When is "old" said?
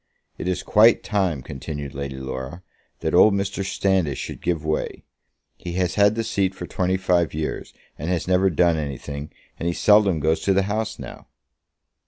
3.13-3.35